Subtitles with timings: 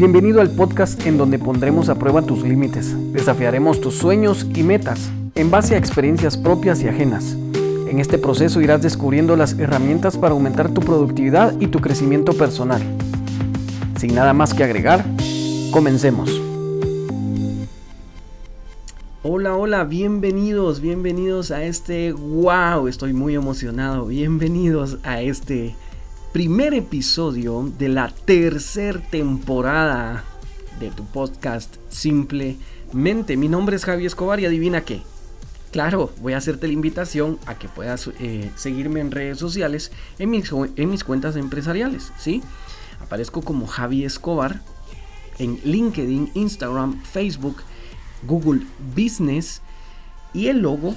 [0.00, 5.10] Bienvenido al podcast en donde pondremos a prueba tus límites, desafiaremos tus sueños y metas
[5.34, 7.36] en base a experiencias propias y ajenas.
[7.86, 12.80] En este proceso irás descubriendo las herramientas para aumentar tu productividad y tu crecimiento personal.
[13.98, 15.04] Sin nada más que agregar,
[15.70, 16.30] comencemos.
[19.22, 25.74] Hola, hola, bienvenidos, bienvenidos a este, wow, estoy muy emocionado, bienvenidos a este
[26.32, 30.24] primer episodio de la tercera temporada
[30.78, 33.36] de tu podcast Simplemente.
[33.36, 35.02] Mi nombre es Javi Escobar y adivina qué.
[35.72, 39.90] Claro, voy a hacerte la invitación a que puedas eh, seguirme en redes sociales,
[40.20, 42.42] en mis, en mis cuentas empresariales, ¿sí?
[43.00, 44.60] Aparezco como Javi Escobar
[45.38, 47.56] en LinkedIn, Instagram, Facebook,
[48.22, 48.62] Google
[48.94, 49.62] Business
[50.32, 50.94] y el logo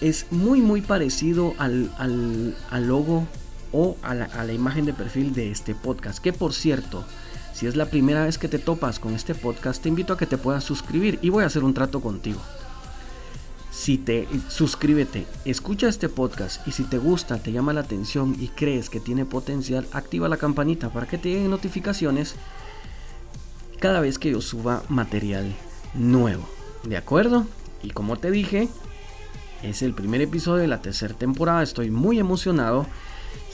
[0.00, 3.26] es muy muy parecido al, al logo
[3.72, 6.18] o a la, imagen de perfil de este podcast.
[6.18, 7.04] Que por cierto,
[7.52, 10.26] si es la primera vez que te topas con este podcast, te invito a que
[10.26, 12.40] te puedas suscribir y voy a hacer un trato contigo.
[13.70, 18.48] Si te suscríbete, escucha este podcast y si te gusta, te llama la atención y
[18.48, 22.36] crees que tiene potencial, activa la campanita para que te lleguen notificaciones
[23.80, 25.52] cada vez que yo suba material
[25.94, 26.48] nuevo.
[26.84, 27.46] ¿De acuerdo?
[27.82, 28.68] Y como te dije,
[29.62, 32.86] es el primer episodio de la tercera temporada, estoy muy emocionado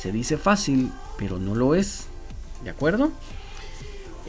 [0.01, 2.07] se dice fácil, pero no lo es.
[2.65, 3.11] ¿De acuerdo?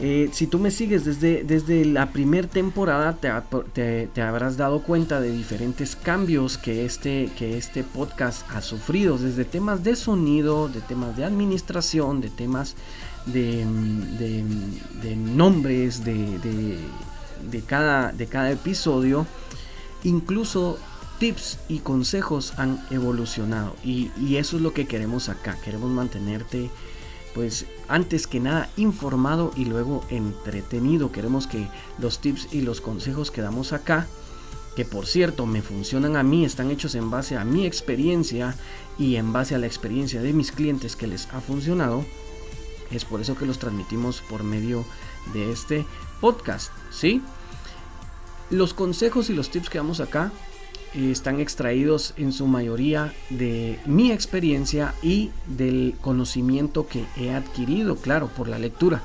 [0.02, 5.30] Eh, si tú me sigues desde, desde la primera temporada, te, habrás dado cuenta de
[5.30, 11.18] diferentes cambios que este, que este podcast ha sufrido, desde temas de sonido, de temas
[11.18, 12.76] de administración, de temas
[13.26, 13.66] de,
[15.16, 16.78] nombres de,
[17.66, 19.26] cada, de cada episodio,
[20.02, 20.78] incluso
[21.20, 25.56] tips y consejos han evolucionado y, eso es lo que queremos acá.
[25.62, 26.70] Queremos mantenerte
[27.34, 31.12] pues antes que nada informado y luego entretenido.
[31.12, 34.08] Queremos que los tips y los consejos que damos acá,
[34.74, 38.56] que por cierto me funcionan a mí, están hechos en base a mi experiencia
[38.98, 42.04] y en base a la experiencia de mis clientes que les ha funcionado.
[42.90, 44.86] Es por eso que los transmitimos por medio
[45.34, 45.84] de este
[46.20, 47.22] podcast, ¿sí?
[48.48, 50.32] Los consejos y los tips que damos acá
[50.94, 58.28] están extraídos en su mayoría de mi experiencia y del conocimiento que he adquirido, claro,
[58.28, 59.02] por la lectura.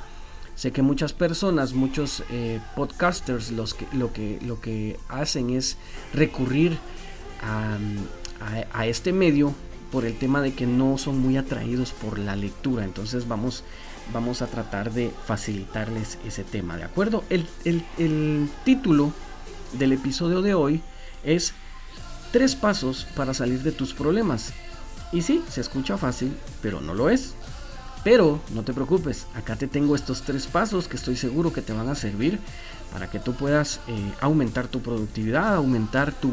[0.55, 5.77] Sé que muchas personas, muchos eh, podcasters, los que, lo, que, lo que hacen es
[6.13, 6.77] recurrir
[7.43, 7.77] a,
[8.73, 9.53] a, este medio
[9.91, 12.85] por el tema de que no son muy atraídos por la lectura.
[12.85, 13.63] Entonces vamos,
[14.13, 17.25] vamos a tratar de facilitarles ese tema, ¿de acuerdo?
[17.29, 19.11] El, el, el título
[19.73, 20.81] del episodio de hoy
[21.25, 21.53] es
[22.35, 24.51] Tres pasos para salir de tus problemas.
[25.13, 27.33] Y sí, se escucha fácil, pero no lo es.
[28.03, 31.71] Pero no te preocupes, acá te tengo estos tres pasos que estoy seguro que te
[31.71, 32.41] van a servir
[32.91, 36.29] para que tú puedas eh, aumentar tu productividad, aumentar tu,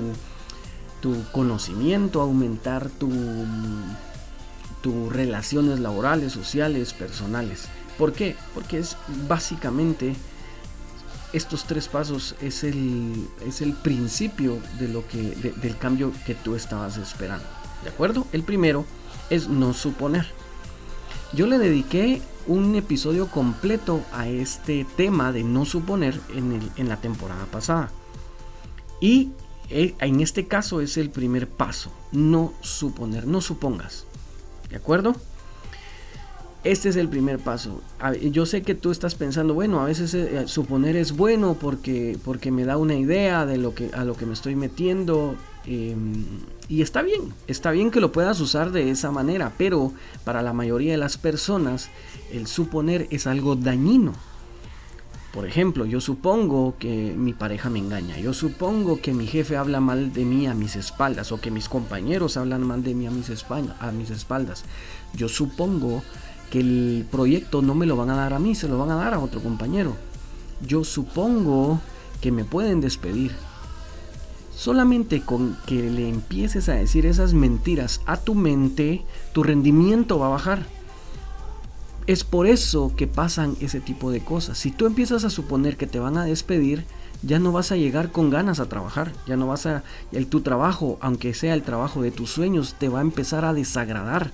[1.00, 3.08] tu conocimiento, aumentar tu,
[4.80, 7.68] tus relaciones laborales, sociales, personales.
[7.96, 8.34] ¿Por qué?
[8.54, 8.96] Porque es
[9.28, 10.16] básicamente
[11.32, 16.54] estos tres pasos es el, es el principio de lo que, del cambio que tú
[16.54, 17.44] estabas esperando.
[17.82, 18.26] ¿De acuerdo?
[18.32, 18.84] El primero
[19.30, 20.26] es no suponer.
[21.32, 26.98] Yo le dediqué un episodio completo a este tema de no suponer en, en la
[26.98, 27.90] temporada pasada.
[29.00, 29.30] Y
[29.70, 31.90] eh, en este caso es el primer paso.
[32.12, 34.04] No suponer, no supongas.
[34.68, 35.16] ¿De acuerdo?
[36.64, 37.80] Este es el primer paso.
[38.30, 42.52] Yo sé que tú estás pensando, bueno, a veces eh, suponer es bueno porque, porque
[42.52, 45.34] me da una idea de lo que, a lo que me estoy metiendo.
[45.66, 46.24] Em,
[46.68, 49.92] y está bien, está bien que lo puedas usar de esa manera, pero
[50.24, 51.90] para la mayoría de las personas
[52.32, 54.12] el suponer es algo dañino.
[55.32, 59.80] Por ejemplo, yo supongo que mi pareja me engaña, yo supongo que mi jefe habla
[59.80, 63.10] mal de mí a mis espaldas o que mis compañeros hablan mal de mí a
[63.10, 64.64] mis, a mis espaldas.
[65.14, 66.02] Yo supongo
[66.52, 68.96] que el proyecto no me lo van a dar a mí, se lo van a
[68.96, 69.96] dar a otro compañero.
[70.60, 71.80] Yo supongo
[72.20, 73.32] que me pueden despedir.
[74.54, 80.26] Solamente con que le empieces a decir esas mentiras a tu mente, tu rendimiento va
[80.26, 80.66] a bajar.
[82.06, 84.58] Es por eso que pasan ese tipo de cosas.
[84.58, 86.84] Si tú empiezas a suponer que te van a despedir,
[87.22, 90.42] ya no vas a llegar con ganas a trabajar, ya no vas a el tu
[90.42, 94.32] trabajo, aunque sea el trabajo de tus sueños, te va a empezar a desagradar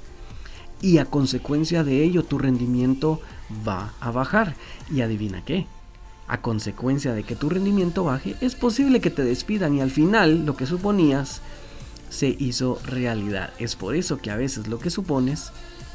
[0.80, 3.20] y a consecuencia de ello tu rendimiento
[3.66, 4.54] va a bajar.
[4.92, 5.66] Y adivina qué,
[6.26, 10.44] a consecuencia de que tu rendimiento baje, es posible que te despidan y al final
[10.46, 11.40] lo que suponías
[12.10, 13.52] se hizo realidad.
[13.58, 15.52] Es por eso que a veces lo que supones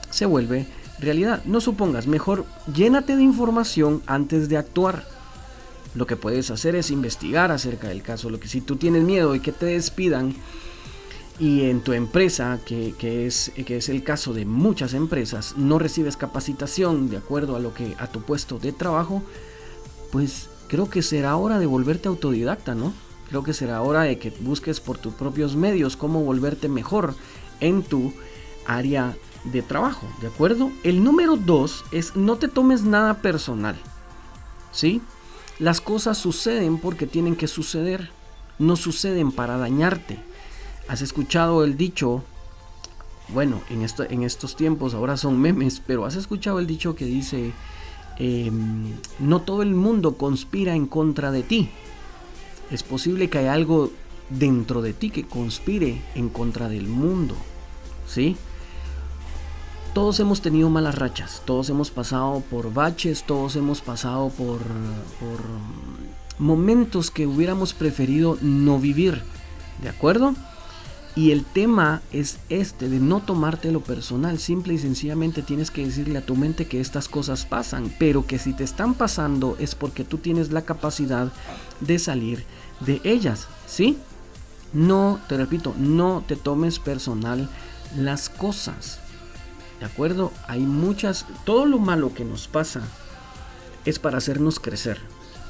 [0.10, 0.68] se vuelve
[1.00, 1.44] realidad.
[1.46, 5.06] No supongas, mejor llénate de información antes de actuar.
[5.96, 8.30] Lo que puedes hacer es investigar acerca del caso.
[8.30, 10.36] Lo que si tú tienes miedo de que te despidan
[11.40, 12.94] y en tu empresa, que,
[13.26, 17.74] es, que es el caso de muchas empresas, no recibes capacitación de acuerdo a lo
[17.74, 19.24] que a tu puesto de trabajo,
[20.12, 22.94] pues creo que será hora de volverte autodidacta, ¿no?
[23.30, 27.16] Creo que será hora de que busques por tus propios medios cómo volverte mejor
[27.60, 28.14] en tu
[28.68, 30.72] área de trabajo, ¿de acuerdo?
[30.84, 33.76] El número dos es no te tomes nada personal,
[34.72, 35.02] ¿sí?
[35.60, 38.12] Las cosas suceden porque tienen que suceder,
[38.60, 40.20] no suceden para dañarte.
[40.88, 42.24] ¿Has escuchado el dicho?
[43.30, 47.06] Bueno, en, esto, en estos tiempos ahora son memes, pero has escuchado el dicho que
[47.06, 47.54] dice,
[48.18, 51.70] em, no todo el mundo conspira en contra de ti.
[52.70, 53.92] Es posible que haya algo
[54.30, 57.36] dentro de ti que conspire en contra del mundo.
[58.08, 58.36] ¿Sí?
[59.94, 64.60] todos hemos tenido malas rachas, todos hemos pasado por baches, todos hemos pasado por,
[66.40, 69.22] momentos que hubiéramos preferido no vivir,
[69.84, 70.34] ¿de acuerdo?
[71.16, 75.86] Y el tema es este, de no tomarte lo personal, simple y sencillamente tienes que
[75.86, 79.76] decirle a tu mente que estas cosas pasan, pero que si te están pasando es
[79.76, 81.32] porque tú tienes la capacidad
[81.82, 82.44] de salir
[82.80, 83.98] de ellas, ¿sí?
[84.74, 87.48] No, te repito, no te tomes personal
[87.96, 89.00] las cosas.
[89.80, 90.32] ¿De acuerdo?
[90.48, 92.82] Hay muchas, todo lo malo que nos pasa
[93.86, 95.00] es para hacernos crecer.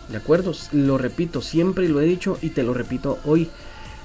[0.09, 0.51] ¿De acuerdo?
[0.73, 3.49] Lo repito, siempre lo he dicho y te lo repito hoy.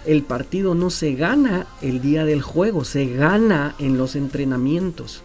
[0.07, 5.23] El partido no se gana el día del juego, se gana en los entrenamientos.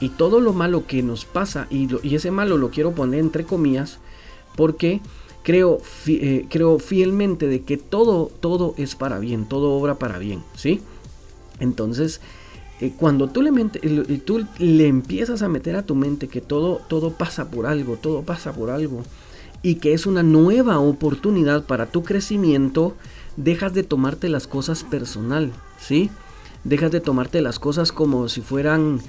[0.00, 3.98] Y todo lo malo que nos pasa, y, ese malo lo quiero poner entre comillas,
[4.56, 5.00] porque
[5.42, 10.42] creo, eh, creo fielmente de que todo, todo es para bien, todo obra para bien,
[10.54, 10.82] ¿sí?
[11.60, 12.20] Entonces,
[12.80, 13.50] eh, cuando tú le,
[14.24, 18.22] tú le empiezas a meter a tu mente que todo, todo pasa por algo, todo
[18.22, 19.02] pasa por algo,
[19.66, 22.94] y que es una nueva oportunidad para tu crecimiento,
[23.36, 26.08] dejas de tomarte las cosas personal, ¿sí?
[26.62, 29.00] Dejas de tomarte las cosas como si fueran,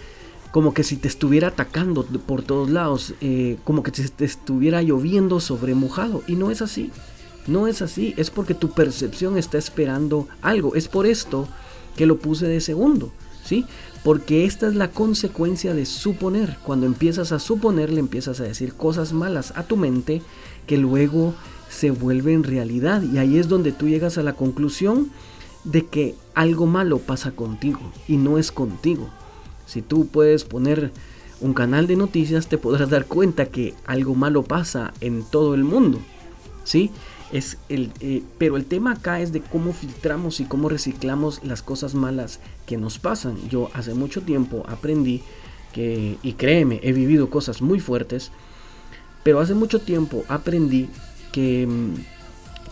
[0.52, 5.40] como que si te estuviera atacando por todos lados, eh, como que te estuviera lloviendo
[5.42, 6.90] sobre mojado, y no es así.
[7.46, 10.74] No es así, es porque tu percepción está esperando algo.
[10.74, 11.48] Es por esto
[11.96, 13.12] que lo puse de segundo.
[13.48, 13.66] ¿Sí?
[14.04, 16.58] Porque esta es la consecuencia de suponer.
[16.64, 20.22] Cuando empiezas a suponer, le empiezas a decir cosas malas a tu mente
[20.66, 21.34] que luego
[21.70, 23.02] se vuelven realidad.
[23.02, 25.12] Y ahí es donde tú llegas a la conclusión
[25.64, 29.10] de que algo malo pasa contigo y no es contigo.
[29.66, 30.92] Si tú puedes poner
[31.40, 35.64] un canal de noticias, te podrás dar cuenta que algo malo pasa en todo el
[35.64, 36.00] mundo.
[36.64, 36.92] ¿Sí?
[37.32, 41.62] Es el, eh, pero el tema acá es de cómo filtramos y cómo reciclamos las
[41.62, 43.38] cosas malas que nos pasan.
[43.50, 45.24] Yo hace mucho tiempo aprendí
[45.74, 48.32] que, y créeme, he vivido cosas muy fuertes,
[49.24, 50.90] pero hace mucho tiempo aprendí
[51.34, 51.96] que mm,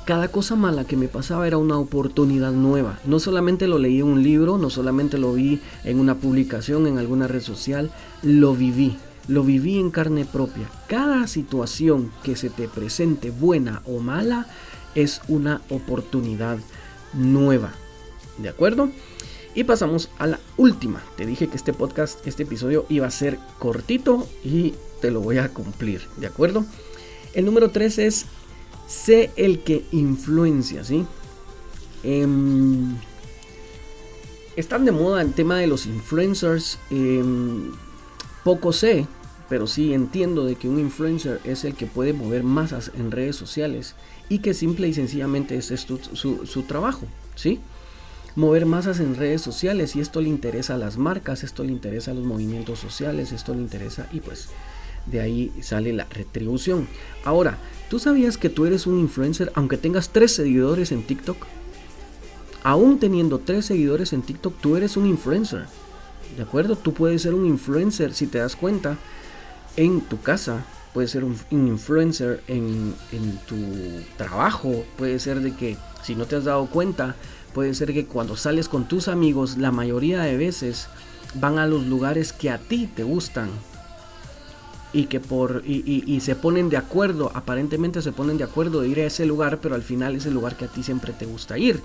[0.06, 3.00] cada cosa mala que me pasaba era una oportunidad nueva.
[3.06, 6.98] No solamente lo leí en un libro, no solamente lo vi en una publicación, en
[6.98, 7.92] alguna red social,
[8.22, 10.70] lo viví lo viví en carne propia.
[10.88, 14.48] Cada situación que se te presente, buena o mala,
[14.94, 16.58] es una oportunidad
[17.14, 17.74] nueva.
[18.38, 18.90] ¿De acuerdo?
[19.54, 21.02] Y pasamos a la última.
[21.16, 25.38] Te dije que este podcast, este episodio iba a ser cortito y te lo voy
[25.38, 26.02] a cumplir.
[26.18, 26.66] ¿De acuerdo?
[27.34, 28.26] El número 3 es
[28.88, 31.06] sé el que influencia, ¿sí?
[32.04, 32.96] Em,
[34.56, 36.78] están de moda el tema de los influencers.
[36.90, 37.72] Em,
[38.44, 39.08] poco sé,
[39.50, 43.36] pero sí entiendo de que un influencer es el que puede mover masas en redes
[43.36, 43.96] sociales
[44.30, 47.60] y que simple y sencillamente es esto su, su trabajo, ¿sí?
[48.36, 52.12] Mover masas en redes sociales y esto le interesa a las marcas, esto le interesa
[52.12, 54.50] a los movimientos sociales, esto le interesa y pues
[55.06, 56.88] de ahí sale la retribución.
[57.24, 57.58] Ahora,
[57.90, 61.38] ¿tú sabías que tú eres un influencer aunque tengas tres seguidores en TikTok?
[62.64, 65.66] Aún teniendo tres seguidores en TikTok, tú eres un influencer.
[66.36, 66.76] ¿De acuerdo?
[66.76, 68.98] Tú puedes ser un influencer si te das cuenta
[69.78, 73.56] en tu casa, puedes ser un, influencer en, en, tu
[74.18, 77.16] trabajo, puede ser de que si no te has dado cuenta,
[77.54, 80.88] puede ser que cuando sales con tus amigos, la mayoría de veces
[81.36, 83.50] van a los lugares que a ti te gustan.
[84.94, 88.88] Y que por y, y, se ponen de acuerdo, aparentemente se ponen de acuerdo de
[88.88, 91.26] ir a ese lugar, pero al final es el lugar que a ti siempre te
[91.26, 91.82] gusta ir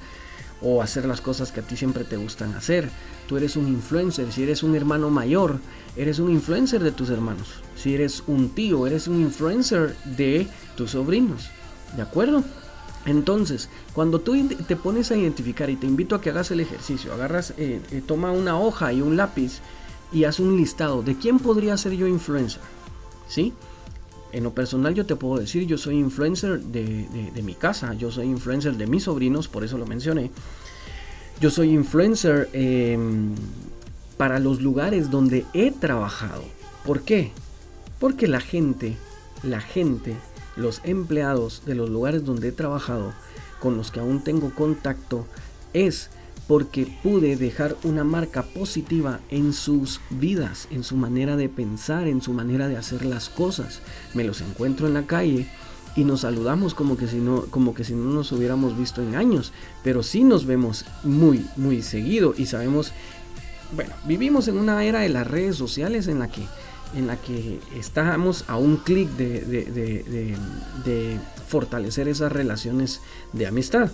[0.63, 2.89] o hacer las cosas que a ti siempre te gustan hacer.
[3.27, 5.61] Tú eres un influencer, si eres un hermano mayor,
[5.97, 7.49] eres un influencer de tus hermanos.
[7.77, 11.51] Si eres un tío, eres un influencer de tus sobrinos.
[11.97, 12.45] ¿De acuerdo?
[13.07, 17.13] Entonces, cuando tú te pones a identificar y te invito a que hagas el ejercicio,
[17.13, 19.61] agarras, eh, eh, toma una hoja y un lápiz
[20.13, 22.61] y haz un listado de quién podría ser yo influencer.
[23.27, 23.55] ¿Sí?
[24.33, 28.27] En lo personal yo te puedo decir, yo soy influencer de, mi casa, yo soy
[28.27, 30.31] influencer de mis sobrinos, por eso lo mencioné.
[31.41, 33.35] Yo soy influencer em,
[34.17, 36.45] para los lugares donde he trabajado.
[36.85, 37.33] ¿Por qué?
[37.99, 38.97] Porque la gente,
[39.43, 40.15] la gente,
[40.57, 43.13] los empleados de los lugares donde he trabajado,
[43.59, 45.27] con los que aún tengo contacto,
[45.73, 46.11] es
[46.47, 52.23] porque pude dejar una marca positiva en sus vidas, en su manera de pensar, en
[52.23, 53.81] su manera de hacer las cosas.
[54.15, 55.47] Me los encuentro en la calle
[55.97, 59.15] y nos saludamos como que si no, como que si no nos hubiéramos visto en
[59.17, 62.93] años, pero sí nos vemos muy, muy seguido y sabemos,
[63.73, 66.43] bueno, vivimos en una era de las redes sociales en la que
[66.95, 69.41] en la que estamos a un clic de,
[70.85, 71.19] de,
[71.49, 73.01] fortalecer esas relaciones
[73.33, 73.91] de amistad.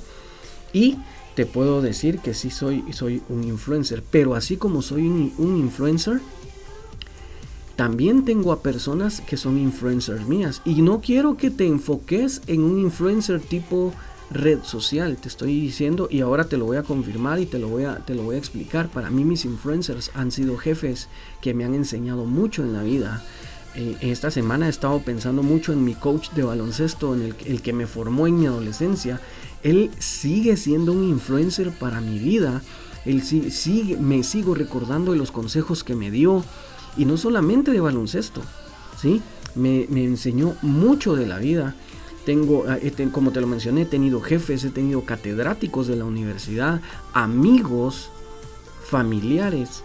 [0.72, 0.96] Y
[1.36, 6.20] te puedo decir que sí soy, soy un influencer, pero así como soy un, influencer,
[7.76, 10.62] también tengo a personas que son influencers mías.
[10.64, 13.92] Y no quiero que te enfoques en un influencer tipo
[14.30, 17.68] red social, te estoy diciendo y ahora te lo voy a confirmar y te lo
[17.68, 18.88] voy a, te lo voy a explicar.
[18.88, 21.08] Para mí mis influencers han sido jefes
[21.42, 23.22] que me han enseñado mucho en la vida.
[23.74, 27.60] Eh, esta semana he estado pensando mucho en mi coach de baloncesto, en el, el
[27.60, 29.20] que me formó en mi adolescencia
[29.66, 32.62] él sigue siendo un influencer para mi vida.
[33.04, 33.20] Él
[33.98, 36.44] me sigo recordando de los consejos que me dio.
[36.96, 38.42] Y no solamente de baloncesto.
[38.96, 39.20] ¿sí?
[39.56, 41.74] Me, enseñó mucho de la vida.
[42.24, 42.78] Tengo, ah,
[43.10, 46.80] como te lo mencioné, he tenido jefes, he tenido catedráticos de la universidad,
[47.12, 48.10] amigos,
[48.84, 49.82] familiares,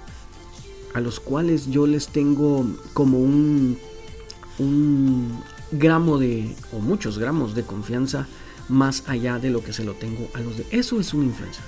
[0.94, 3.80] a los cuales yo les tengo como un,
[4.60, 5.40] un
[5.72, 8.28] gramo de, o muchos gramos de confianza
[8.70, 10.66] más allá de lo que se lo tengo a los de...
[10.72, 11.64] Eso es un influencer.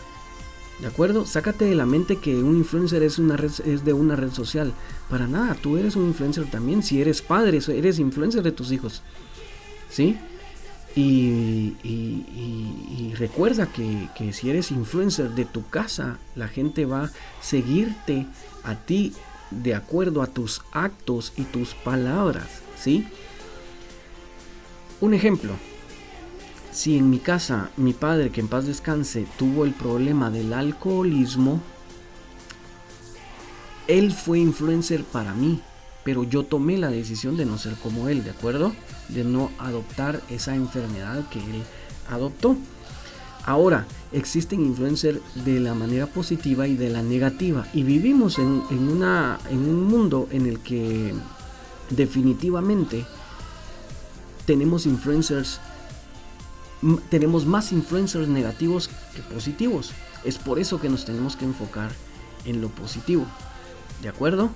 [0.79, 1.25] ¿De acuerdo?
[1.25, 4.73] Sácate de la mente que un influencer es, una es de una red social.
[5.09, 6.83] Para nada, tú eres un influencer también.
[6.83, 9.01] Si eres padre, eres influencer de tus hijos.
[9.89, 10.17] ¿Sí?
[10.95, 17.11] Y, y, recuerda que, que, si eres influencer de tu casa, la gente va a
[17.41, 18.27] seguirte
[18.63, 19.13] a ti
[19.49, 22.61] de acuerdo a tus actos y tus palabras.
[22.75, 23.07] ¿Sí?
[24.99, 25.53] Un ejemplo
[26.73, 31.61] si en mi casa mi padre, que en paz descanse, tuvo el problema del alcoholismo,
[33.87, 35.61] él fue influencer para mí,
[36.03, 38.73] pero yo tomé la decisión de no ser como él, ¿de acuerdo?
[39.09, 41.63] De no adoptar esa enfermedad que él
[42.09, 42.57] adoptó.
[43.45, 47.67] Ahora, existen influencers de la manera positiva y de la negativa.
[47.73, 51.13] Y vivimos en, en un mundo en el que
[51.89, 53.05] definitivamente
[54.45, 55.59] tenemos influencers
[57.09, 59.91] tenemos más influencers negativos que positivos.
[60.23, 61.91] Es por eso que nos tenemos que enfocar
[62.45, 63.25] en lo positivo.
[64.01, 64.49] ¿De acuerdo?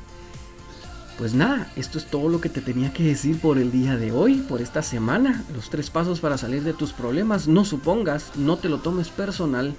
[1.18, 4.12] Pues nada, esto es todo lo que te tenía que decir por el día de
[4.12, 5.44] hoy, por esta semana.
[5.56, 7.48] Los tres pasos para salir de tus problemas.
[7.48, 9.74] No supongas, no te lo tomes personal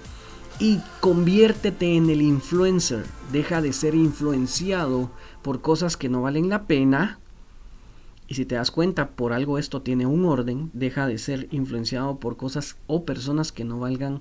[0.59, 3.05] y conviértete en el influencer.
[3.31, 5.11] Deja de ser influenciado
[5.43, 7.21] por cosas que no valen la pena
[8.28, 12.20] y si te das cuenta, por algo esto tiene un orden, deja de ser influenciado
[12.20, 14.20] por cosas o personas que no valgan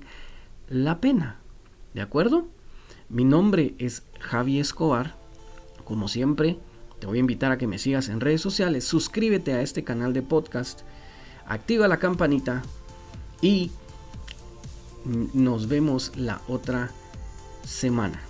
[0.68, 1.36] la pena.
[1.92, 2.48] ¿De acuerdo?
[3.10, 5.14] Mi nombre es Javi Escobar.
[5.84, 6.58] Como siempre,
[7.00, 10.14] te voy a invitar a que me sigas en redes sociales, suscríbete a este canal
[10.14, 10.80] de podcast,
[11.46, 12.62] activa la campanita
[13.42, 13.70] y
[15.34, 16.90] nos vemos la otra
[17.62, 18.20] semana.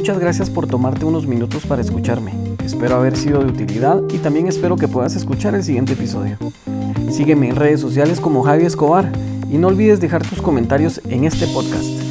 [0.00, 2.32] Muchas gracias por tomarte unos minutos para escucharme.
[2.64, 6.38] Espero haber sido de utilidad y también espero que puedas escuchar el siguiente episodio.
[7.10, 9.12] Sígueme en redes sociales como Javi Escobar
[9.50, 12.09] y no olvides dejar tus comentarios en este podcast.